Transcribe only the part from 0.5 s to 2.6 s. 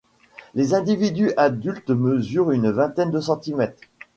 Les individus adultes mesurent